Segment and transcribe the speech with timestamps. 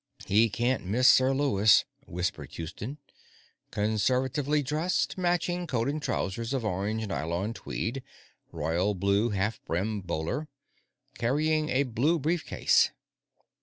[0.25, 2.97] "He can't miss Sir Lewis," whispered Houston.
[3.69, 8.01] "Conservatively dressed matching coat and trousers of orange nylon tweed
[8.51, 10.47] royal blue half brim bowler
[11.19, 12.89] carrying a blue brief case."